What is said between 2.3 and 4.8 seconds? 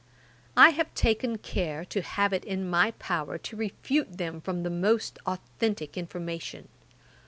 it in my power to refute them from the